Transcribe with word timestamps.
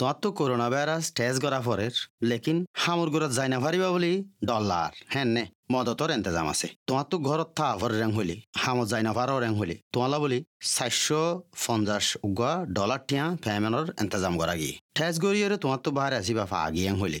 তোমার 0.00 0.16
তো 0.22 0.28
corona 0.38 0.68
virus 0.72 1.04
test 1.18 1.38
করা 1.44 1.60
পরের, 1.66 1.94
লেকিন 2.30 2.58
হামুর 2.82 3.08
ঘরত 3.14 3.32
যাই 3.38 3.48
না 3.52 3.58
পারিবা 3.64 3.88
বলি 3.94 4.12
ডলার 4.48 4.90
হ্যাঁ 5.12 5.28
নে, 5.34 5.44
মদতর 5.72 6.08
এন্তেজাম 6.16 6.46
আছে। 6.52 6.66
তোমার 6.88 7.06
তো 7.10 7.16
ঘরত 7.28 7.48
থা 7.58 7.68
ভর 7.80 7.90
রেং 8.00 8.10
হলি, 8.18 8.36
হামত 8.62 8.86
যাই 8.92 9.02
না 9.08 9.12
পারো 9.18 9.34
রেং 9.44 9.52
হলি। 9.60 9.76
তোমালা 9.94 10.18
বলি 10.24 10.38
চারশো 10.74 11.22
পঞ্চাশ 11.64 12.06
উগা 12.28 12.52
ডলার 12.76 13.00
টিয়া 13.08 13.24
ফ্যামেনর 13.44 13.86
এন্তেজাম 14.02 14.34
করা 14.40 14.54
গিয়ে 14.60 14.74
ঠেস 14.96 15.14
গড়িয়ে 15.24 15.46
তোমার 15.64 15.80
তো 15.84 15.90
বাহারে 15.96 16.16
আসিবা 16.20 16.44
ফা 16.50 16.58
আগিয়ে 16.68 16.90
হলি। 17.02 17.20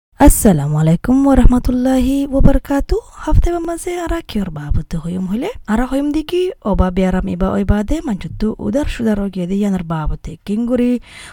আসসালামু 0.21 0.75
আলাইকুম 0.81 1.17
ও 1.29 1.31
রহমতুল্লাহি 1.35 2.17
ওবরকাতু 2.31 2.95
হাফতে 3.17 3.49
বা 3.53 3.59
মাঝে 3.69 3.91
আরা 4.05 4.19
কিয়র 4.29 4.49
বাবুতে 4.51 4.95
হইম 5.03 5.23
হইলে 5.31 5.49
আরা 5.67 5.85
হইম 5.91 6.07
দিকি 6.11 6.41
অবা 6.63 6.87
বেয়ারাম 6.97 7.27
ইবা 7.27 7.47
ওই 7.51 7.63
বাদে 7.71 7.95
মানুষ 8.01 8.23
উদার 8.59 8.87
সুদার 8.93 9.19
গিয়ে 9.33 9.47
দিয়ে 9.49 9.61
ইয়ানার 9.61 9.85
বাবুতে 9.85 10.31
কিংগুরি 10.47 10.91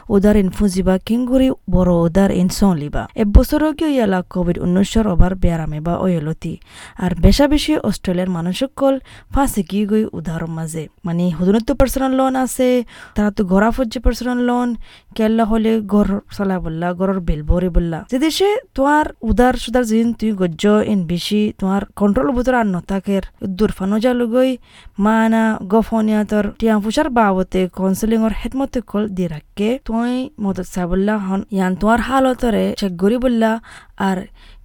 উদার 0.08 0.36
ইনফুজি 0.36 0.82
বা 0.88 0.94
কিংগুরি 1.08 1.48
বড় 1.70 1.92
উদার 2.06 2.30
ইনসং 2.42 2.70
লিবা 2.80 3.02
এবছর 3.22 3.62
গিয়ে 3.78 3.92
ইয়ালা 3.94 4.20
কোভিড 4.32 4.56
উনিশশোর 4.58 5.06
অবার 5.14 5.32
বেয়ারাম 5.42 5.72
ইবা 5.78 5.94
ওয়েলতি 5.98 6.54
আর 6.98 7.12
বেশা 7.24 7.44
বেশি 7.46 7.72
অস্ট্রেলিয়ার 7.88 8.30
মানুষক 8.30 8.70
কল 8.80 8.94
ফাঁসে 9.30 9.62
কি 9.70 9.80
গই 9.90 10.04
উদার 10.18 10.42
মাঝে 10.56 10.82
মানে 11.06 11.24
হুদনত্ব 11.38 11.70
পার্সোনাল 11.80 12.12
লোন 12.18 12.34
আছে 12.44 12.68
তারা 13.16 13.30
তো 13.36 13.42
ঘোরা 13.44 13.68
ফজ্জি 13.76 13.98
পার্সোনাল 14.04 14.38
লোন 14.48 14.68
কেল্লা 15.18 15.44
হলে 15.50 15.72
ঘর 15.92 16.08
চলা 16.36 16.56
বললা 16.64 16.86
ঘরের 16.98 17.20
বেল 17.28 17.40
ভরি 17.50 17.68
বললা। 17.76 17.98
যে 18.10 18.18
দেশে 18.26 18.48
তোমার 18.76 19.06
উদার 19.30 19.54
সুদার 19.62 19.84
জিন 19.90 20.06
তুই 20.18 20.30
গজ্জ 20.40 20.64
ইন 20.92 21.00
বেশি, 21.12 21.42
তোমার 21.60 21.82
কন্ট্রোল 22.00 22.28
ভিতর 22.36 22.54
আর 22.60 22.66
নথাকের। 22.74 23.24
দূর 23.58 23.70
ফানো 23.76 23.96
জালুগই 24.04 24.50
মানা 25.04 25.44
টিয়া 26.60 26.74
ফুসার 26.84 27.08
বাবতে 27.18 27.60
কাউন্সিলিংর 27.76 28.32
হেদমতে 28.40 28.80
কল 28.90 29.04
দি 29.16 29.24
রাখকে 29.34 29.68
তুই 29.86 30.12
মদত 30.44 30.68
চাবল্লা 30.74 31.14
হন 31.26 31.40
ইয়ান 31.56 31.72
তোমার 31.80 32.00
হালতরে 32.08 32.64
চেক 32.80 32.92
গরি 33.02 33.16
বললা, 33.24 33.50
আর 34.08 34.18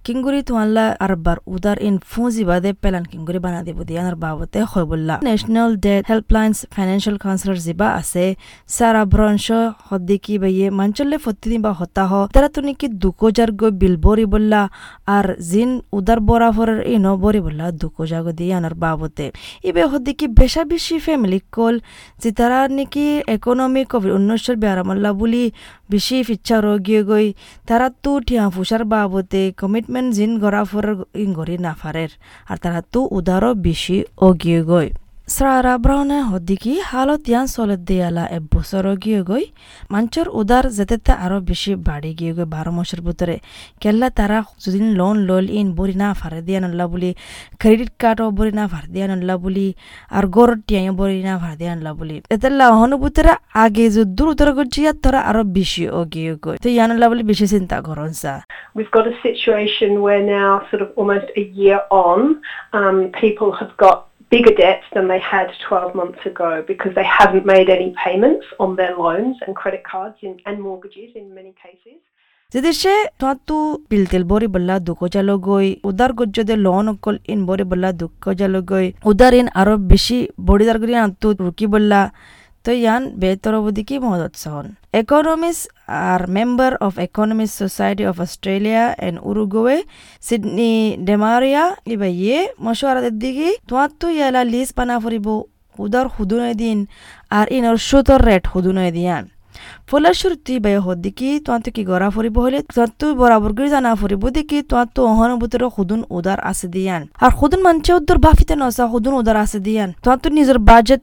কিংগুরি 0.06 0.40
তোমাল্লা 0.48 0.84
আরবার 1.04 1.38
উদার 1.54 1.78
ইন 1.88 1.96
ফুঁজি 2.10 2.44
বাদে 2.50 2.70
পেলান 2.82 3.04
কিংগুরি 3.10 3.38
বানা 3.44 3.60
দিব 3.66 3.78
দিয়ানার 3.88 4.16
বাবতে 4.24 4.58
হয় 4.70 4.86
বললা 4.92 5.14
national 5.28 5.70
debt 5.84 6.02
helplines 6.10 6.56
financial 6.74 7.16
counsellor 7.24 7.58
জিবা 7.66 7.88
আছে। 8.00 8.24
সারা 8.76 9.02
ব্রঞ্চ 9.12 9.46
হদ্দিকি 9.88 10.34
বাইয়ে 10.42 10.66
মাঞ্চলে 10.78 11.16
ফত্তিনি 11.24 11.58
বা 11.64 11.72
হতা 11.72 12.04
হ 12.10 12.12
তারা 12.34 12.48
তো 12.54 12.60
নাকি 12.66 12.86
দুকোজার 13.02 13.50
গৈ 13.60 13.70
বিল 13.80 13.96
বরি 14.04 14.26
বললা 14.34 14.62
আর 15.16 15.26
জিন 15.50 15.70
উদার 15.98 16.20
বরাবরের 16.28 16.80
ইনো 16.94 17.12
বরি 17.24 17.40
বললা 17.46 17.66
দুকোজা 17.80 18.18
গো 18.24 18.32
দিয়ে 18.38 18.52
আনার 18.58 18.74
বাবতে 18.74 19.26
ইবে 19.68 19.82
হদ্দিকি 19.92 20.26
বেশা 20.40 20.62
বেশি 20.72 20.96
ফ্যামিলি 20.98 21.40
কল 21.56 21.74
যে 22.22 22.30
তারা 22.38 22.58
নাকি 22.68 23.06
ইকোনমি 23.34 23.82
কোভিড 23.90 24.12
উনিশের 24.18 24.56
বেয়ারামল্লা 24.62 25.10
বুলি 25.20 25.44
বেশি 25.90 26.16
ফিচ্ছা 26.28 26.56
রোগী 26.60 27.02
গই, 27.10 27.26
তারা 27.68 27.86
তো 28.02 28.12
ঠিয়া 28.26 28.44
ফুসার 28.54 28.82
বাবতে 28.92 29.40
কমিটমেন্ট 29.60 29.92
জিন 30.10 30.32
গড়া 30.38 30.62
ফরের 30.64 30.98
ইংগরি 31.14 31.56
না 31.56 31.62
নাফারের 31.64 32.10
আর 32.48 32.56
তারা 32.56 32.80
তো 32.92 33.00
উদারও 33.10 33.50
বেশি 33.54 33.96
অগিয়ে 34.20 34.60
গই 34.64 34.88
স্রারা 35.28 35.74
ব্রাউনে 35.84 36.18
হদ্দিকি 36.30 36.72
হালত 36.90 37.22
ইয়ান 37.30 37.46
চলত 37.54 37.80
দিয়ালা 37.88 38.24
এবছর 38.38 38.86
গিয়ে 39.04 39.20
গই 39.30 39.44
মাঞ্চর 39.92 40.26
উদার 40.40 40.64
যেতে 40.76 41.12
আরও 41.24 41.38
বেশি 41.50 41.72
বাড়ি 41.88 42.10
গিয়ে 42.18 42.32
গই 42.38 42.46
বারো 42.54 42.70
মাসের 42.76 43.00
ভিতরে 43.06 43.36
কেল্লা 43.82 44.08
তারা 44.18 44.38
যদি 44.64 44.80
লোন 44.98 45.16
লল 45.28 45.46
ইন 45.58 45.68
বরি 45.78 45.94
না 46.02 46.08
ফারে 46.20 46.40
দিয়া 46.46 46.60
নল্লা 46.64 46.86
বলি 46.92 47.10
ক্রেডিট 47.60 47.90
কার্ডও 48.02 48.28
বরি 48.38 48.52
না 48.58 48.64
ফার 48.72 48.84
দিয়া 48.94 49.06
নল্লা 49.12 49.34
বলি 49.44 49.66
আর 50.16 50.24
গরর 50.36 50.58
টিয়াই 50.66 50.84
বরি 51.00 51.20
না 51.28 51.34
ফার 51.42 51.54
দিয়া 51.60 51.72
নল্লা 51.74 51.92
বলি। 52.00 52.16
এতেল্লা 52.34 52.66
অনুভূতিরা 52.84 53.34
আগে 53.64 53.84
যে 53.94 54.02
দূর 54.16 54.28
উত্তর 54.32 54.48
করছি 54.58 54.80
তারা 55.04 55.20
আরও 55.30 55.42
বেশি 55.58 55.84
অগিয়ে 56.00 56.32
গই 56.44 56.56
তো 56.64 56.68
ইয়ানল্লা 56.76 57.06
বলি 57.10 57.22
বেশি 57.30 57.46
চিন্তা 57.54 57.76
করন 57.86 58.10
সা 58.22 58.34
We've 58.78 58.94
got 58.98 59.06
a 59.14 59.16
situation 59.28 59.90
where 60.04 60.22
now, 60.38 60.50
sort 60.70 60.82
of 60.84 60.88
almost 61.00 61.28
a 61.42 61.44
year 61.60 61.80
on, 62.06 62.18
um, 62.78 62.96
people 63.22 63.50
have 63.60 63.72
got 63.84 63.98
bigger 64.34 64.54
debts 64.56 64.88
than 64.94 65.06
they 65.08 65.20
had 65.24 65.48
12 65.60 65.94
months 65.94 66.22
ago 66.26 66.50
because 66.66 66.92
they 66.94 67.08
haven't 67.10 67.46
made 67.46 67.68
any 67.70 67.90
payments 68.04 68.46
on 68.58 68.74
their 68.76 68.94
loans 68.96 69.36
and 69.42 69.54
credit 69.54 69.84
cards 69.84 70.18
in, 70.22 70.32
and 70.46 70.56
mortgages 70.60 71.10
in 71.14 71.26
many 71.34 71.54
cases. 71.64 72.00
দেশে 72.52 72.94
তো 73.48 73.56
বিলতেল 73.90 74.22
বরি 74.32 74.48
বল্লা 74.54 74.74
দুঃখ 74.88 75.00
গই 75.48 75.68
উদার 75.88 76.10
গজ্জদে 76.18 76.54
loan 76.66 76.86
অকল 76.92 77.16
in 77.32 77.40
বরি 77.48 77.64
বল্লা 77.70 77.90
দুঃখ 78.00 78.24
গই 78.70 78.86
উদার 79.10 79.32
in 79.40 79.46
আরও 79.60 79.74
বেশি 79.92 80.18
বড়িদার 80.48 80.78
গরি 80.82 80.94
আন্তু 81.04 81.28
রুকি 81.44 81.66
বল্লা 81.72 82.00
অবধি 83.58 83.96
মদত 83.98 84.34
সহন 84.36 84.66
economists 85.02 85.66
are 85.88 86.26
member 86.28 86.72
of 86.86 86.92
economist 86.98 87.54
society 87.56 88.04
of 88.04 88.16
australia 88.20 88.84
and 88.98 89.16
uruguay 89.30 89.80
sydney 90.20 90.76
demaria 91.08 91.64
iba 91.94 92.08
ye 92.22 92.38
মশওয়ারা 92.64 93.10
দিকে 93.24 93.48
তোমার 93.68 93.90
তো 94.00 94.06
ইয়ালা 94.16 94.42
লিস 94.52 94.68
বানা 94.78 94.96
ফুরিব 95.02 95.26
উদার 95.78 96.06
হুদুনয় 96.14 96.54
দিন 96.62 96.78
আর 97.30 97.46
ইনর 97.56 97.76
সুতর 99.90 100.30
রেট 100.30 100.36
হুদুনয় 100.36 100.44
দিয়ান 100.44 100.54
ফলশ্রুতি 100.54 100.54
বে 100.64 100.72
হদ্দিকি 100.86 101.28
তোমার 101.44 101.60
কি 101.76 101.82
গড়া 101.90 102.08
ফুরিব 102.14 102.36
হলে 102.44 102.58
তোমার 102.74 102.90
তো 103.00 103.06
বরাবর 103.20 103.52
করে 103.56 103.68
জানা 103.74 103.90
ফুরিব 104.00 104.22
দেখি 104.36 104.58
তোমার 104.70 104.88
তো 104.94 105.00
অহনুভূতির 105.12 105.62
খুদুন 105.76 106.00
উদার 106.16 106.38
আছে 106.50 106.66
দিয়ান। 106.74 107.02
আর 107.24 107.30
খুদুন 107.38 107.60
মানছে 107.66 107.90
উদ্দর 107.98 108.18
বাফিতে 108.24 108.54
নসা 108.60 108.84
খুদুন 108.92 109.14
উদার 109.20 109.36
আছে 109.44 109.58
দিয়ান। 109.66 109.90
তোমার 110.02 110.18
তো 110.24 110.28
নিজের 110.38 110.58
বাজেট 110.68 111.02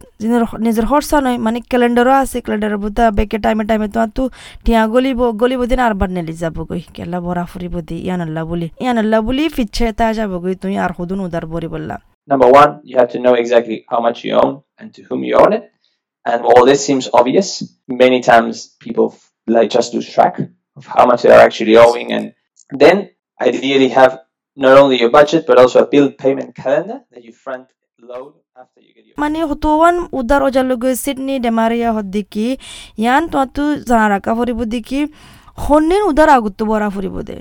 নিজের 0.65 0.85
খরচা 0.91 1.17
নয় 1.25 1.37
মানে 1.45 1.59
ক্যালেন্ডারও 1.71 2.13
আছে 2.23 2.37
ক্যালেন্ডারের 2.43 2.79
বুতা 2.83 3.03
বেকে 3.17 3.37
টাইমে 3.43 3.63
টাইমে 3.69 3.87
তোমার 3.93 4.09
তো 4.17 4.23
টিয়া 4.65 4.81
গলিব 4.93 5.19
গলিব 5.41 5.61
দিন 5.71 5.79
আর 5.85 5.93
বার 5.99 6.09
নেলি 6.15 6.33
যাব 6.41 6.57
গই 6.69 6.81
কেলা 6.95 7.19
বরা 7.25 7.43
ফুরিব 7.51 7.75
দি 7.87 7.97
ইয়ান 8.07 8.21
আল্লাহ 8.25 8.43
বলি। 8.51 8.67
ইয়ান 8.83 8.97
আল্লাহ 9.03 9.19
বলি 9.27 9.43
ফিচ্ছে 9.55 9.85
তা 9.99 10.05
যাব 10.17 10.31
গই 10.43 10.55
তুমি 10.61 10.75
আর 10.83 10.91
খুদুন 10.97 11.19
উদার 11.25 11.45
বরি 11.53 11.69
বললা 11.75 11.97
Number 12.31 12.49
one, 12.61 12.71
you 12.89 12.95
have 13.01 13.11
to 13.15 13.19
know 13.23 13.33
exactly 13.43 13.77
how 13.91 13.99
much 14.07 14.17
you 14.25 14.33
own 14.43 14.51
and 14.79 14.87
to 14.95 15.01
whom 15.07 15.19
you 15.27 15.35
own 15.41 15.51
it. 15.57 15.63
And 16.25 16.43
while 16.43 16.65
this 16.65 16.85
seems 16.85 17.09
obvious, 17.13 17.63
many 17.87 18.21
times 18.21 18.75
people 18.79 19.15
like 19.47 19.69
just 19.69 19.93
lose 19.93 20.09
track 20.09 20.39
of 20.75 20.85
how 20.85 21.05
much 21.05 21.23
they 21.23 21.31
are 21.31 21.39
actually 21.41 21.77
owing. 21.77 22.11
And 22.11 22.33
then 22.69 23.09
ideally 23.41 23.89
have 23.89 24.19
not 24.55 24.77
only 24.77 24.99
your 24.99 25.09
budget 25.09 25.45
but 25.47 25.57
also 25.57 25.83
a 25.83 25.87
bill 25.87 26.11
payment 26.11 26.55
calendar 26.55 27.01
that 27.11 27.23
you 27.23 27.31
front 27.31 27.67
load 27.99 28.33
mani 29.17 29.39
hotowan 29.41 30.09
udar 30.19 30.41
ojalugu 30.47 30.95
sydney 30.95 31.39
demaria 31.39 31.91
hoddiki 31.97 32.57
yan 32.97 33.29
twatu 33.29 33.63
zanaraka 33.89 34.35
foribudiki 34.35 35.07
ইয়ান 35.57 35.81
তোৱাতো 35.81 35.91
জানা 35.91 35.91
ৰাখা 35.91 35.91
ফুৰিব 35.91 35.91
দেখি 35.91 35.91
সন্নিন 35.91 36.01
উদাৰ 36.11 36.29
আগতো 36.37 36.63
বৰা 36.71 36.89
ফুৰিব 36.95 37.15
দে 37.27 37.37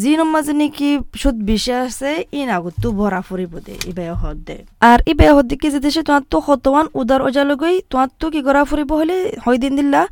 যি 0.00 0.10
নমাজে 0.20 0.52
নেকি 0.60 0.90
সুদ 1.20 1.36
বেছি 1.48 1.72
আছে 1.72 2.10
ইন 2.38 2.48
আগতো 2.58 2.88
বৰা 2.98 3.20
ফুৰিব 3.28 3.52
দে 3.66 3.74
ইবে 3.90 4.04
হদ 4.22 4.38
দে। 4.46 4.56
আর 4.90 4.98
ইবে 5.12 5.26
হদ 5.34 5.46
দেখি 5.50 5.68
যে 5.74 5.80
দেশে 5.86 6.02
তোমার 6.08 6.22
তো 6.32 6.38
হতোয়ান 6.46 6.86
উদার 7.00 7.20
অজালগৈ 7.28 7.76
তোমার 7.90 8.08
তো 8.20 8.26
কি 8.34 8.40
করা 8.46 8.62
ফুরিব 8.70 8.90
হলে? 9.00 9.16
হয় 9.44 9.58
দিন 9.62 9.72
দিল্লা, 9.78 10.02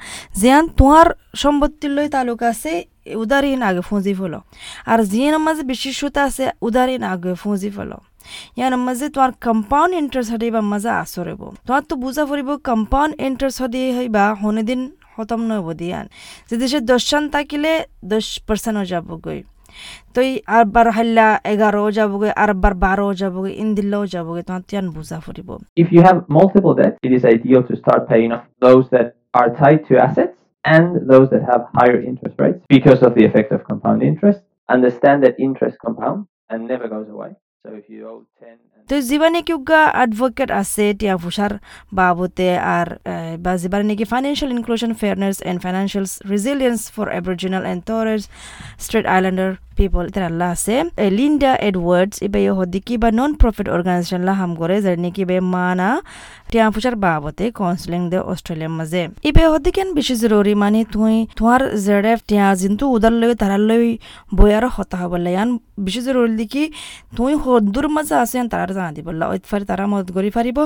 যেয়ান 0.40 0.64
তোমার 0.78 1.06
সম্পত্তির 1.42 1.90
লই 1.96 2.08
তালুক 2.14 2.42
আছে 2.52 2.72
উদার 3.22 3.44
ইন 3.44 3.62
আগে 3.68 3.82
ফুঁজি 3.88 4.14
ফলো। 4.20 4.38
আর 4.90 4.98
যিয়ে 5.10 5.38
মাঝে 5.46 5.62
বেশি 5.70 5.90
আছে 6.28 6.44
উদার 6.66 6.88
ইন 6.94 7.02
আগে 7.12 7.32
ফুঁজি 7.42 7.70
ফলো। 7.76 7.98
ইয়াৰ 8.58 8.72
মাঝে 8.86 9.06
তোমাৰ 9.14 9.30
কম্পাউণ্ড 9.46 9.92
ইণ্টাৰেষ্ট 10.00 10.30
হদি 10.34 10.48
বা 10.54 10.60
মাজা 10.72 10.92
আচৰিব। 11.02 11.42
তোমাৰ 11.66 11.82
তো 11.88 11.94
বুজা 12.02 12.22
ফুৰিব 12.30 12.48
কম্পাউণ্ড 12.70 13.12
ইণ্টাৰেষ্ট 13.26 13.58
হদি 13.62 13.82
হইবা 13.96 14.24
হনেদিন 14.42 14.80
খতম 15.15 15.41
নহব 15.49 15.67
দিয়ান 15.81 16.05
যে 16.49 16.55
দেশে 16.63 16.79
দশান 16.91 17.23
থাকিলে 17.35 17.71
দশ 18.13 18.27
পার্সেন্টও 18.47 18.85
যাবগৈ 18.93 19.39
তো 20.15 20.21
আরবার 20.57 20.87
হাল্লা 20.97 21.27
এগারো 21.53 21.83
যাবগৈ 21.97 22.31
আরবার 22.43 22.73
বারো 22.85 23.07
যাবগৈ 23.21 23.51
ইন 23.61 23.69
দিল্লাও 23.77 24.03
যাবগৈ 24.15 24.41
তোমার 24.47 24.63
তিয়ান 24.69 24.85
বুঝা 24.95 25.17
ফুরিব 25.25 25.49
If 25.83 25.87
you 25.95 26.01
have 26.07 26.17
multiple 26.39 26.73
debts, 26.79 26.97
it 27.07 27.11
is 27.17 27.23
ideal 27.37 27.61
to 27.69 27.73
start 27.81 28.01
paying 28.11 28.31
off 28.35 28.45
those 28.67 28.85
that 28.95 29.07
are 29.39 29.49
tied 29.61 29.81
to 29.89 29.93
assets 30.07 30.37
and 30.65 30.87
those 31.11 31.27
that 31.33 31.43
have 31.51 31.61
higher 31.77 31.99
interest 32.01 32.35
rates 32.43 32.61
because 32.69 33.01
of 33.07 33.11
the 33.17 33.23
effect 33.29 33.49
of 33.55 33.59
compound 33.69 33.99
interest. 34.03 34.41
Understand 34.69 35.17
that 35.25 35.35
interest 35.39 35.75
compounds 35.85 36.23
and 36.51 36.59
never 36.67 36.87
goes 36.87 37.09
away. 37.09 37.31
So 37.63 37.67
if 37.73 37.85
you 37.89 37.99
owe 38.09 38.21
10 38.39 38.49
and 38.70 38.70
তো 38.88 38.94
যিবা 39.08 39.28
নাকি 39.34 39.52
উগা 39.58 39.82
advocate 39.96 40.50
আছে, 40.62 40.84
টিয়া 41.00 41.14
ফুসার 41.22 41.52
বাবতে 41.98 42.48
আর 42.76 42.88
বা 43.44 43.52
যিবার 43.62 43.82
নাকি 43.90 44.04
financial 44.12 44.50
inclusion 44.56 44.92
fairness 45.00 45.36
and 45.48 45.58
financial 45.64 46.06
resilience 46.32 46.80
for 46.94 47.06
Aboriginal 47.14 47.62
and 47.70 47.80
Torres 47.88 48.22
Strait 48.84 49.06
Islander 49.14 49.50
people 49.78 50.02
ইতার 50.10 50.24
আল্লাহ 50.30 50.48
আছে। 50.56 50.74
লিন্ডা 51.18 51.52
এডওয়ার্ডস 51.68 52.16
ইবে 52.26 52.40
হদিকি 52.58 52.94
বা 53.02 53.08
নন 53.18 53.30
প্রফিট 53.40 53.66
অর্গানাইজেশন 53.76 54.20
লা 54.28 54.34
হাম 54.40 54.52
করে 54.60 54.76
যার 54.84 54.96
নাকি 55.04 55.22
বে 55.30 55.36
মানা 55.54 55.88
টিয়া 56.50 56.66
ফুসার 56.74 56.94
বাবতে 57.04 57.44
কাউন্সিলিং 57.58 58.00
দে 58.12 58.18
অস্ট্রেলিয়ার 58.32 58.72
মাঝে 58.78 59.02
ইবে 59.28 59.44
হদিকেন 59.52 59.88
বেশি 59.98 60.14
জরুরি 60.22 60.54
মানে 60.62 60.80
তুই 60.94 61.14
তোমার 61.38 61.60
জেডএফ 61.86 62.18
টিয়া 62.28 62.46
জিন্তু 62.60 62.84
উদার 62.94 63.14
লই 63.20 63.30
তারার 63.42 63.62
লই 63.68 63.84
বইয়ারও 64.38 64.70
হতা 64.76 64.96
হবলে 65.02 65.30
ইয়ান 65.34 65.50
বেশি 65.84 66.00
জরুরি 66.06 66.32
দেখি 66.42 66.64
তুই 67.16 67.32
সদূর 67.42 67.86
মাঝে 67.96 68.14
আছে 68.22 68.34
ইয়ান 68.36 68.48
তারার 68.72 68.78
জানা 68.78 68.92
দিব 68.96 69.08
ওইফার 69.26 69.60
তারা 69.70 69.84
মদত 69.86 70.08
করি 70.16 70.30
পারিব 70.36 70.58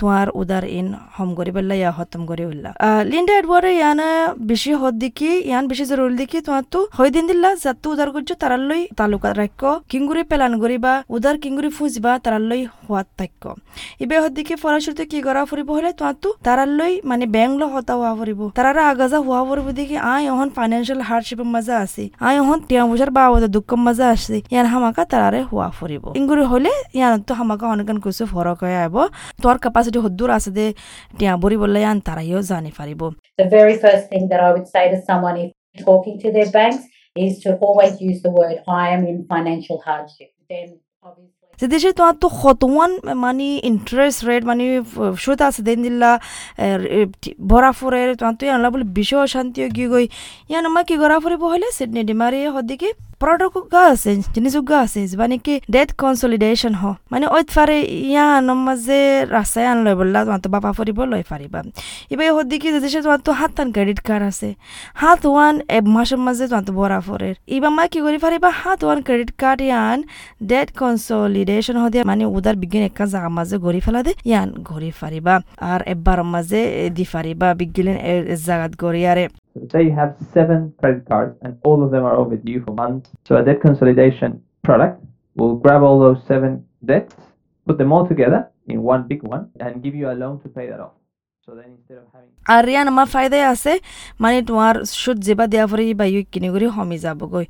তোমার 0.00 0.26
উদার 0.40 0.64
ইন 0.78 0.86
হম 1.16 1.28
করি 1.38 1.50
পেলা 1.56 1.74
ইয়া 1.74 1.90
হতম 1.98 2.22
করি 2.30 2.44
উল্লা 2.50 2.70
লিন্ডা 3.10 3.34
এডওয়ার্ডে 3.40 3.72
ইয়ান 3.74 4.00
বেশি 4.50 4.70
হদ 4.80 4.94
দেখি 5.02 5.30
ইয়ান 5.42 5.64
বেশি 5.70 5.84
জরুরি 5.90 6.14
দেখি 6.22 6.38
তোমার 6.46 6.64
তো 6.72 6.80
হয় 6.96 7.10
দিন 7.14 7.24
দিল্লা 7.30 7.50
যাতু 7.64 7.86
উদার 7.94 8.08
করছ 8.14 8.30
তারার 8.42 8.62
লই 8.70 8.82
তালুকা 8.98 9.30
রাখ্য 9.32 9.68
কিঙ্গুরি 9.90 10.22
পেলান 10.30 10.52
করিবা 10.62 10.92
উদার 11.14 11.36
কিঙ্গুরি 11.42 11.70
ফুজিবা 11.76 12.12
তারার 12.24 12.44
লই 12.50 12.60
হোয়াত 12.78 13.08
থাক্য 13.18 13.42
ইবে 14.02 14.16
হদ 14.22 14.32
দেখি 14.38 14.54
ফরাসুরতে 14.62 15.04
কি 15.10 15.18
করা 15.26 15.40
ফুরিব 15.50 15.68
হলে 15.76 15.90
তোমার 15.98 16.16
তো 16.22 16.28
তারার 16.46 16.70
লই 16.78 16.92
মানে 17.10 17.24
ব্যাংক 17.34 17.52
লো 17.60 17.66
হতা 17.74 17.92
হওয়া 17.98 18.12
ফুরিব 18.18 18.40
তারারা 18.56 18.82
আগাজা 18.92 19.18
হওয়া 19.26 19.42
ফুরিব 19.48 19.68
দেখি 19.78 19.96
আই 20.08 20.22
অহন 20.32 20.48
ফাইন্যান্সিয়াল 20.56 21.00
হার্ডশিপের 21.08 21.48
মাঝে 21.54 21.74
আছে 21.84 22.04
আই 22.20 22.34
অহন 22.42 22.58
টিয়া 22.68 22.82
বুঝার 22.90 23.10
বাবদে 23.16 23.48
দুঃখ 23.56 23.70
মাঝে 23.86 24.04
আসছে 24.12 24.36
ইয়ান 24.52 24.66
হামাকা 24.72 25.02
তারারে 25.12 25.40
হওয়া 25.50 25.66
ফুরিব 25.78 26.04
ইঙ্গুরি 26.18 26.44
হলে 26.52 26.72
ইয়ান 26.98 27.12
তো 27.28 27.32
হামাকা 27.48 27.66
অনেকন 27.74 27.98
কিছু 28.04 28.24
ফরক 28.32 28.58
হয়ে 28.64 28.78
আইব। 28.84 28.96
তোর 29.42 29.56
ক্যাপাসিটি 29.64 29.98
হদ্দুর 30.04 30.30
আছে 30.36 30.50
দে 30.56 30.66
টিয়া 31.18 31.32
বরি 31.42 31.56
বললে 31.62 31.78
ইয়ান 31.84 31.98
তারাইও 32.06 32.40
জানি 32.50 32.70
পারিব। 32.78 33.00
The 33.42 33.48
very 33.58 33.76
first 33.84 34.04
thing 34.10 34.24
that 34.30 34.40
I 34.46 34.50
would 34.54 34.68
say 34.74 34.84
to 34.92 34.98
someone 35.08 35.36
if 35.44 35.50
talking 35.88 36.16
to 36.22 36.28
their 36.36 36.50
banks 36.58 36.84
is 37.24 37.32
to 37.44 37.48
always 37.66 37.94
use 38.08 38.18
the 38.26 38.32
word 38.38 38.56
I 38.82 38.84
am 38.94 39.02
in 39.10 39.16
financial 39.32 39.78
hardship. 39.86 40.30
Then 40.50 40.68
obviously 41.06 41.66
দেশে 41.74 41.90
তোমার 41.98 42.16
তো 42.22 42.28
কতওয়ান 42.42 42.90
মানে 43.24 43.48
ইন্টারেস্ট 43.70 44.20
রেট 44.28 44.42
মানে 44.50 44.64
সুদ 45.24 45.40
আছে 45.48 45.60
দেন 45.68 45.78
দিল্লা 45.86 46.10
ভরা 47.50 47.70
ফুরে 47.78 48.00
তো 48.38 48.42
ইয়ানলা 48.48 48.68
বলে 48.74 48.86
বিশ্ব 48.96 49.14
অশান্তি 49.26 49.58
কি 49.76 49.84
গই। 49.92 50.06
ইয়ান 50.50 50.64
আমার 50.70 50.84
কি 50.88 50.94
করা 51.02 51.16
ফুরিব 51.24 51.42
হলে 51.52 51.68
সিডনি 51.76 52.02
ডিমারি 52.10 52.40
হদিকে। 52.56 52.90
জিনিস 54.34 54.54
গা 54.68 54.78
আছে 54.84 55.00
মানে 55.20 55.36
কি 55.46 55.54
ডেথ 55.74 55.90
কনসলিডেশন 56.02 56.72
হ 56.80 56.84
মানে 57.12 57.26
ওই 57.34 57.42
ফারে 57.54 57.78
ইয়ান 58.08 58.46
মাঝে 58.66 59.00
রাস্তায় 59.36 59.66
আন 59.70 59.78
লই 59.84 59.94
বললা 60.00 60.18
তোমার 60.24 60.40
তো 60.44 60.48
বাপা 60.54 60.70
ফুরিব 60.76 60.98
লই 61.12 61.22
পারিবা 61.30 61.60
এবার 62.12 62.26
হদিকে 62.36 62.68
যে 62.74 62.80
দেশে 62.84 62.98
তোমার 63.04 63.20
তো 63.26 63.30
হাত 63.40 63.50
টান 63.56 63.68
ক্রেডিট 63.74 64.00
কার্ড 64.08 64.22
আছে 64.30 64.48
হাত 64.94 65.22
ওয়ান 65.26 65.54
এক 65.68 65.84
মাসের 65.96 66.20
মাঝে 66.26 66.44
তোমার 66.50 66.64
তো 66.68 66.72
ভরা 66.78 66.98
ফুরের 67.06 67.34
এবার 67.48 67.72
মা 67.76 67.84
কি 67.92 67.98
করি 68.06 68.18
পারিবা 68.24 68.48
হাত 68.62 68.80
ওয়ান 68.86 68.98
ক্রেডিট 69.06 69.30
কার্ড 69.42 69.60
ইয়ান 69.62 69.98
ডেট 70.50 70.68
কনসলিডেশন 70.80 71.76
হদিয়া 71.82 72.04
মানে 72.10 72.24
উদার 72.36 72.56
বিজ্ঞান 72.62 72.84
একটা 72.90 73.04
জায়গা 73.12 73.30
মাঝে 73.38 73.56
গড়ি 73.64 73.80
ফেলা 73.86 74.00
দে 74.06 74.12
ইয়ান 74.30 74.48
ঘড়ি 74.68 74.90
ফারিবা 75.00 75.34
আর 75.70 75.80
এবার 75.92 76.18
মাঝে 76.34 76.60
দি 76.96 77.04
ফারিবা 77.12 77.48
বিজ্ঞান 77.60 77.96
জায়গাত 78.46 78.72
গড়ি 78.82 79.02
আরে 79.12 79.24
So 79.54 79.66
say 79.70 79.84
you 79.84 79.92
have 79.92 80.16
seven 80.32 80.72
credit 80.78 81.06
cards 81.06 81.36
and 81.42 81.58
all 81.64 81.82
of 81.82 81.90
them 81.90 82.04
are 82.04 82.16
overdue 82.16 82.62
for 82.64 82.72
months. 82.72 83.10
So 83.24 83.36
a 83.36 83.44
debt 83.44 83.60
consolidation 83.60 84.42
product 84.62 85.02
will 85.36 85.56
grab 85.56 85.82
all 85.82 85.98
those 85.98 86.22
seven 86.26 86.66
debts, 86.84 87.14
put 87.66 87.78
them 87.78 87.92
all 87.92 88.06
together 88.06 88.50
in 88.66 88.82
one 88.82 89.08
big 89.08 89.22
one, 89.22 89.50
and 89.60 89.82
give 89.82 89.94
you 89.94 90.10
a 90.10 90.12
loan 90.12 90.40
to 90.40 90.48
pay 90.48 90.68
that 90.68 90.80
off. 90.80 90.92
আর 92.46 92.64
ইয়ান 92.68 92.86
আমার 92.92 93.06
ফায়দাই 93.14 93.44
আছে 93.52 93.72
মানে 94.20 94.38
তোমার 94.48 94.74
সুদ 94.94 95.18
যেবা 95.26 95.44
দেওয়া 95.52 95.66
পরে 95.70 95.84
বা 96.00 96.06
you 96.12 96.20
কিনে 96.32 96.48
করে 96.54 96.66
কমি 96.76 96.96
যাবগৈ 97.04 97.46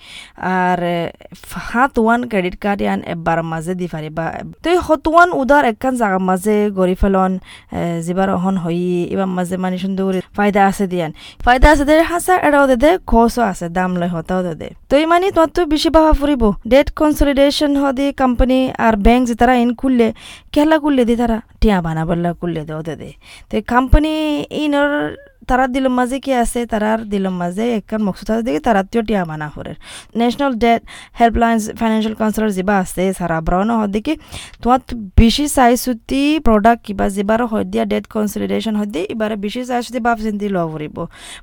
আর 0.52 0.78
হাত 1.68 1.94
ওয়ান 1.98 2.20
ক্রেডিট 2.30 2.56
কার্ড 2.64 2.80
ইয়ান 2.84 3.00
এবার 3.12 3.38
মাঝে 3.52 3.72
দি 3.80 3.86
পারিবা 3.94 4.24
তো 4.62 4.66
এই 4.74 4.78
হত 4.86 5.04
ওয়ান 5.08 5.28
উদার 5.40 5.64
একখান 5.70 5.94
জাগার 6.00 6.22
মাঝে 6.30 6.56
গড়ি 6.78 6.96
ফেলন 7.02 7.32
যেবার 8.06 8.28
অহন 8.36 8.56
হই 8.64 8.80
এবার 9.14 9.28
মাঝে 9.36 9.54
মানে 9.64 9.76
সুন্দর 9.84 10.02
করে 10.08 10.20
ফায়দা 10.38 10.60
আছে 10.70 10.84
দিয়ান 10.92 11.10
ফায়দা 11.44 11.66
আছে 11.72 11.84
দে 11.88 11.94
হাসা 12.10 12.34
এটাও 12.48 12.64
দে 12.70 12.76
দে 12.84 12.90
খসও 13.10 13.42
আছে 13.50 13.66
দাম 13.76 13.90
লয় 14.00 14.10
হতাও 14.14 14.40
দে 14.46 14.52
দে 14.60 14.68
তো 14.88 14.94
মানে 15.12 15.26
তোমার 15.30 15.50
তো 15.56 15.60
বেশি 15.74 15.88
বাবা 15.96 16.12
ফুরিব 16.18 16.42
ডেট 16.72 16.88
কনসলিডেশন 17.00 17.72
হদি 17.82 18.06
কোম্পানি 18.20 18.58
আর 18.86 18.94
ব্যাংক 19.06 19.22
যে 19.28 19.34
তারা 19.40 19.54
ইন 19.62 19.70
খুললে 19.80 20.08
খেলা 20.54 20.76
খুললে 20.82 21.02
দি 21.08 21.14
তারা 21.16 21.38
টিয়া 21.60 21.78
বানাবল্লা 21.86 22.30
খুললে 22.40 22.62
দেও 22.68 22.80
দে 22.86 22.94
দে 23.00 23.10
তো 23.48 23.54
কোম্পানি 23.90 24.14
ইনর 24.56 24.90
তারা 25.50 25.64
দিলম 25.74 25.92
মাঝে 26.00 26.16
কি 26.24 26.32
আছে? 26.42 26.60
তারার 26.72 27.00
দিলম 27.12 27.34
মাঝে 27.42 27.64
একখান 27.78 28.00
মকসুদ 28.06 28.28
আছে। 28.32 28.42
দেখি 28.48 28.60
তারা 28.68 28.80
তিও 28.90 29.02
টিয়া 29.08 29.22
মানা 29.30 29.48
করে। 29.56 29.72
National 30.18 30.52
debt 30.64 30.80
helplines 31.20 31.62
financial 31.80 32.14
counsellor 32.20 32.50
যেবা 32.58 32.74
আছে, 32.82 33.04
সারা 33.18 33.36
ব্রাউন 33.46 33.68
হয়। 33.78 33.90
দেখি 33.96 34.14
তোমার 34.62 34.80
তো 34.88 34.94
বেশি 35.20 35.44
চাই 35.56 35.72
চুতি 35.84 36.22
প্ৰডাক্ট 36.46 36.80
কিবা 36.86 37.06
যিবাৰ 37.16 37.40
হয় 37.50 37.64
দিয়া 37.72 37.84
ডেট 37.92 38.04
কনচিডাৰেশ্যন 38.14 38.74
হয় 38.78 38.88
দিয়ে 38.94 39.04
এবাৰে 39.14 39.36
বেছি 39.42 39.60
চাই 39.70 39.80
চুতি 39.86 40.00
বাপ 40.06 40.18
চিন্তি 40.26 40.46
লব 40.54 40.66
ফুৰিব 40.72 40.96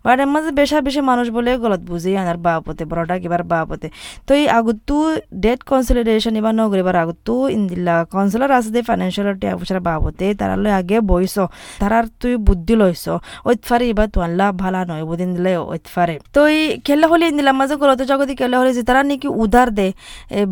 বাট 0.05 0.17
এর 0.23 0.29
মাঝে 0.33 0.51
বেশা 0.59 0.77
বেশি 0.87 1.01
মানুষ 1.11 1.27
বলে 1.37 1.51
গলত 1.63 1.81
বুঝি 1.89 2.11
আনার 2.21 2.37
বাপতে 2.45 2.83
প্রডাক্ট 2.91 3.23
এবার 3.29 3.41
বাপতে। 3.51 3.87
তো 4.27 4.31
এই 4.41 4.45
আগতো 4.57 4.95
ডেট 5.43 5.59
কনসিডারেশন 5.69 6.33
এবার 6.39 6.53
নগরিবার 6.61 6.95
আগতো 7.03 7.33
ইন্দিল্লা 7.57 7.95
কাউন্সিলর 8.13 8.51
আছে 8.57 8.69
দে 8.75 8.79
ফাইন্যান্সিয়াল 8.89 9.27
টিয়া 9.41 9.53
বাবতে 9.89 10.25
তারালৈ 10.39 10.71
আগে 10.79 10.97
বইছ 11.11 11.35
তারার 11.81 12.05
তুই 12.21 12.33
বুদ্ধি 12.47 12.73
লইছ 12.81 13.05
ওইত 13.47 13.59
ফারে 13.67 13.85
এবার 13.95 14.07
তোয়াল্লা 14.15 14.47
ভালা 14.63 14.81
নয় 14.89 15.03
বুদিন 15.09 15.29
দিলে 15.35 15.53
ওইতফারে 15.65 16.15
তো 16.35 16.41
এই 16.49 16.61
খেলা 16.85 17.05
হলে 17.11 17.25
দিলাম 17.31 17.55
মাঝে 17.61 17.75
করতে 17.81 18.03
জগতি 18.11 18.33
খেলা 18.41 18.55
হলে 18.61 18.71
যে 18.77 18.83
তারা 18.89 19.01
নাকি 19.03 19.27
উদার 19.43 19.67
দে 19.77 19.87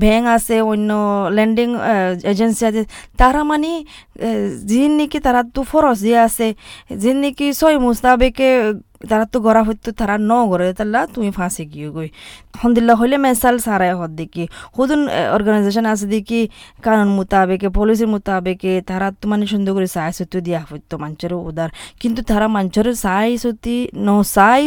ভ্যাং 0.04 0.22
আছে 0.36 0.56
অন্য 0.72 0.90
ল্যান্ডিং 1.38 1.70
এজেন্সি 2.32 2.64
আছে 2.70 2.82
তারা 3.20 3.42
মানে 3.44 3.72
যিন 4.72 4.92
নাকি 5.00 5.18
তারা 5.26 5.42
তো 5.56 5.62
ফরস 5.72 5.98
যে 6.04 6.16
আছে 6.28 6.48
যিন 7.02 7.16
নাকি 7.24 7.46
ছয় 7.60 7.78
মুস্তাবেকে 7.86 8.50
তারা 9.12 9.26
তো 9.34 9.38
গড়া 9.46 9.62
হইতো, 9.68 9.90
তারা 10.00 10.16
ন 10.30 10.32
গড়ে 10.52 10.66
তাল্লা 10.80 11.02
তুমি 11.14 11.30
ফাঁসে 11.38 11.64
গিয়ে 11.74 11.90
গই। 11.96 12.10
হন্দিল্লা 12.62 12.94
হইলে 13.00 13.18
মেসাল 13.26 13.56
সারাই 13.66 13.92
হদ 14.00 14.12
দেখি 14.20 14.44
হুদুন 14.76 15.02
অর্গানাইজেশন 15.36 15.86
আছে 15.94 16.06
দেখি, 16.16 16.42
কানুন 16.86 17.10
মোতাবেকে 17.18 17.68
পলিসির 17.78 18.10
মোতাবেকে, 18.14 18.74
তারা 18.90 19.08
তো 19.20 19.26
মানে 19.32 19.46
সুন্দর 19.54 19.72
করে 19.78 19.90
চাই 19.96 20.10
সত্যি 20.20 20.40
দিয়া 20.48 20.62
হইতো 20.70 20.94
মানুষের 21.04 21.34
উদার। 21.50 21.70
কিন্তু 22.02 22.22
তারা 22.30 22.48
মানুষের 22.56 22.88
চাই 23.06 23.30
সত্যি 23.44 23.76
ন 24.08 24.10
চাই 24.36 24.64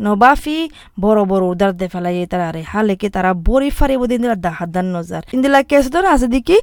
নবাফি 0.00 0.58
বড় 1.00 1.20
বড় 1.24 1.44
উদার 1.46 1.72
দে 1.72 1.86
ফেলাই 1.88 2.16
তারা 2.26 2.48
রে 2.52 2.62
হালেকে 2.72 3.08
তারা 3.10 3.30
বড়ি 3.44 3.68
ফারিব 3.70 4.00
দিন 4.06 4.20
দিলা 4.22 4.36
দাহাদান 4.44 4.86
নজার 4.94 5.22
ইন্দিলা 5.32 5.60
কেস 5.62 5.84
তো 5.90 5.98
আছে 6.14 6.26
দেখি 6.28 6.56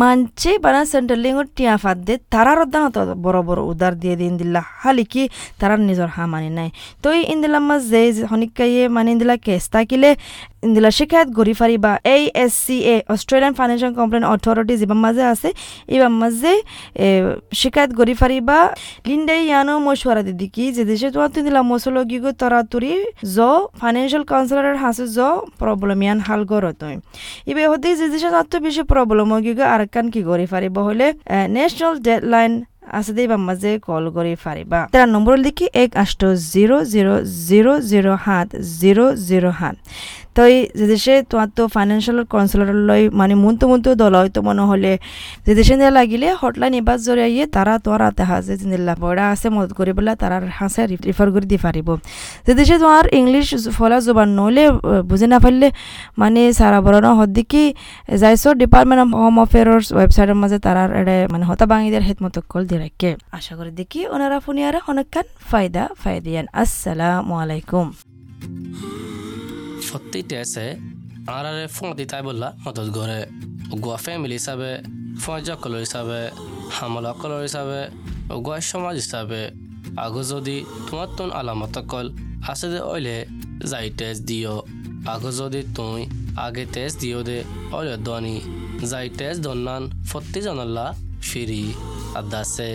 মানছে 0.00 0.50
বানা 0.58 0.82
সেন্ট্রালিং 0.84 1.32
টিয়া 1.56 1.74
ফাদ 1.76 1.98
দে 2.06 2.14
তারা 2.30 2.52
রদ্দান 2.54 2.82
হতো 2.86 3.00
বড় 3.24 3.38
বড় 3.42 3.60
উদার 3.70 3.92
দিয়ে 3.94 4.16
দিন 4.16 4.32
দিলা 4.40 4.62
হালিকি 4.82 5.24
তারা 5.58 5.74
নিজের 5.88 6.10
হা 6.16 6.24
মানি 6.26 6.50
নাই 6.50 6.68
তো 7.02 7.08
ইন্দিলা 7.32 7.60
মাছ 7.68 7.82
যে 7.90 8.00
হনিকাইয়ে 8.30 8.82
মানে 8.88 9.08
ইন্দিলা 9.14 9.36
কেস 9.46 9.64
থাকিলে 9.74 10.10
ইন্দিলা 10.62 10.90
শিকায়ত 10.98 11.28
গড়ি 11.38 11.54
ফারিবা 11.60 11.92
এই 12.14 12.22
S 12.36 12.52
C 12.64 12.76
A 12.84 12.96
Australian 13.14 13.52
financial 13.58 13.92
complain 13.98 14.24
authority 14.34 14.74
যিবাৰ 14.80 14.98
মাজে 15.04 15.24
আছে 15.32 15.48
এইবাৰ 15.88 16.12
মাজে 16.20 16.52
এ, 16.96 17.06
শিকায়ত 17.52 17.90
গড়ি 17.98 18.14
ফারিবা 18.14 18.58
লিন্ডাই 19.08 19.40
ইয়ানো 19.46 19.74
মশওয়ারা 19.86 20.22
দিদি 20.28 20.46
কি 20.54 20.64
যে 20.72 20.82
দেশে 20.84 21.08
তোমার 21.10 21.30
তুই 21.34 21.42
দিলা 21.46 21.60
মশলগি 21.70 22.18
গো 22.24 22.30
তরাতুরি 22.70 22.94
জ 23.36 23.38
ফাইন্যান্সিয়াল 23.80 24.24
কাউন্সিলরের 24.32 24.76
হাসে 24.82 25.04
জ 25.16 25.18
প্রবলেম 25.60 25.98
ইয়ান 26.04 26.18
হাল 26.28 26.42
করো 26.52 26.70
তুই 26.80 26.94
ইবে 27.50 27.62
হতে 27.72 27.88
যে 28.00 28.06
দেশে 28.12 28.28
তার 28.34 28.46
তো 28.52 28.56
বেশি 28.66 28.82
প্রবলেম 28.92 29.28
গি 29.44 29.52
গো 29.58 29.64
আর 29.74 29.82
কান 29.94 30.06
কি 30.12 30.20
গড়ি 30.28 30.46
ফারিব 30.52 30.76
হলে 30.88 31.06
ন্যাশনাল 31.56 31.94
ডেডলাইন 32.06 32.52
আছে 32.98 33.12
দেই 33.16 33.26
বা 33.32 33.36
মাজে 33.48 33.72
কল 33.86 34.04
কৰি 34.16 34.32
পাৰিবা। 34.44 34.80
তাৰ 34.94 35.06
নম্বৰ 35.14 35.34
লিখি 35.46 35.66
এক 35.82 35.90
আঠ 36.02 36.22
জিৰ' 36.52 36.84
জিৰ' 36.92 37.22
জিৰ' 37.48 37.80
জিৰ' 37.90 38.10
সাত, 38.24 38.48
জিৰ' 38.80 39.12
জিৰ' 39.28 39.50
সাত। 39.60 39.76
তই 40.38 40.54
যে 40.78 40.86
দেশে 40.92 41.14
তোমার 41.30 41.48
তো 41.56 41.62
ফাইন্যান্সিয়াল 41.74 42.18
কাউন্সিলর 42.32 42.70
লই 42.88 43.02
মানে 43.20 43.34
মনতো 43.44 43.64
মনতো 43.70 43.88
দল 44.02 44.14
হয়তো 44.20 44.40
মনে 44.48 44.62
হলে 44.70 44.92
যে 45.46 45.52
দেশে 45.58 45.74
নিয়ে 45.80 45.92
লাগিলে 45.98 46.26
হটলাইন 46.40 46.74
এবার 46.80 46.98
জরিয়ে 47.06 47.44
তারা 47.56 47.72
তোমার 47.84 48.00
হাতে 48.06 48.22
হাজে 48.30 48.54
জিনিল্লা 48.56 48.94
বড়া 49.04 49.24
আছে, 49.32 49.46
মদত 49.56 49.72
করে 49.78 49.92
পেলা 49.96 50.12
তারা 50.22 50.36
হাসে 50.60 50.82
রিফার 51.08 51.28
করে 51.34 51.46
দি 51.52 51.56
পারিব 51.64 51.88
দেশে 52.58 52.76
তোমার 52.78 53.04
ইংলিশ 53.20 53.46
ফলা 53.78 53.98
জবান 54.06 54.28
নহলে 54.38 54.64
বুঝে 55.10 55.26
না 55.32 55.38
মানে 56.18 56.42
সারা 56.52 56.78
বড় 56.86 56.98
না 57.00 57.10
হদ 57.18 57.30
দেখি 57.38 57.64
যাইছো 58.22 58.48
ডিপার্টমেন্ট 58.62 59.00
অফ 59.04 59.10
হোম 59.22 59.34
অফেয়ার্স 59.44 59.86
ওয়েবসাইটের 59.96 60.38
মাঝে 60.42 60.58
তারার 60.58 60.90
এড়ে 61.00 61.16
মানে 61.32 61.44
হতা 61.50 61.64
বাঙিদের 61.72 62.02
হেত 62.08 62.18
মতো 62.24 62.38
কল 62.52 62.62
দিয়ে 62.68 62.80
রাখে 62.84 63.10
আশা 63.38 63.52
করি 63.58 63.70
দেখি 63.80 64.00
ওনারা 64.14 64.38
ফোনিয়ারে 64.44 64.80
অনেকখান 64.90 65.26
ফায়দা 65.50 65.84
ফায়দিয়ান 66.02 66.46
আসসালামু 66.62 67.34
আলাইকুম। 67.42 67.86
সত্যি 69.88 70.20
টেসে 70.30 70.66
আরারে 71.36 71.64
ফোন 71.76 71.88
দিতাই 71.98 72.22
বললা, 72.28 72.48
মদত 72.64 72.88
গোয়া 73.82 73.98
ফ্যামিলি 74.04 74.36
হিসাবে 74.40 74.70
ফজাকল 75.22 75.74
হিসাবে 75.84 76.20
হামলাকল 76.76 77.32
হিসাবে 77.46 77.80
উগয় 78.38 78.62
সমাজ 78.70 78.96
হিসাবে। 79.02 79.40
আগো 80.04 80.22
যদি 80.32 80.56
তোমার 80.86 81.08
তুন 81.16 81.28
আলামতকল 81.40 82.06
আছে 82.50 82.66
দে 82.72 82.80
অইলে 82.92 83.16
যাই 83.70 83.86
টেস্ট 83.98 84.20
দিও। 84.28 84.56
আগো 85.12 85.30
যদি 85.40 85.60
তুই 85.76 86.00
আগে 86.44 86.64
টেস্ট 86.74 86.96
দিও 87.02 87.20
দে, 87.28 87.38
অইলে 87.76 87.96
দনি। 88.06 88.36
যাই 88.90 89.06
টেস্ট 89.18 89.40
দন্নান, 89.46 89.82
ফত্তি 90.10 90.40
জনাল্লা 90.46 90.86
ফিরি। 91.28 91.64
আদাসে, 92.20 92.70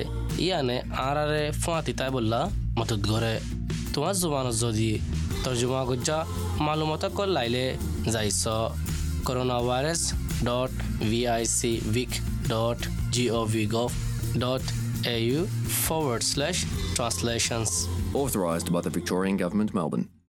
ইয়ানে 0.46 0.78
আরারে 1.08 1.44
ফুয়াতি 1.62 1.94
তাই 2.00 2.10
বললা 2.18 2.40
মতত 2.80 3.00
ঘরে। 3.10 3.36
তোমার 3.94 4.16
জুবানত 4.22 4.56
যদি 4.64 4.92
তর্জমা 5.44 5.82
গুজ্জা 5.90 6.18
মালুমত 6.66 7.04
কল 7.18 7.30
লাইলে 7.38 7.66
যাইছ 8.14 8.44
corona 9.28 9.58
virus 9.68 10.02
dot 10.48 10.72
VIC 11.10 11.74
vic 11.92 12.12
dot 12.52 12.80
GOV 13.14 13.64
gov 13.76 13.92
dot 14.44 14.66
au 15.06 15.46
forward 15.86 16.24
slash 16.24 16.60
translations 16.96 17.88
Authorised 18.14 18.72
by 18.72 18.82
the 18.82 18.90
Victorian 18.90 19.36
Government, 19.36 19.74
Melbourne. 19.74 20.08